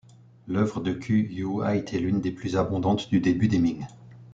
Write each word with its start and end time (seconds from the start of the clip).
L'œuvre 0.47 0.81
de 0.81 0.93
Qu 0.93 1.29
You 1.31 1.61
a 1.61 1.75
été 1.75 1.99
l'une 1.99 2.21
des 2.21 2.31
plus 2.31 2.57
abondantes 2.57 3.07
du 3.11 3.19
début 3.19 3.47
des 3.47 3.59
Ming. 3.59 3.85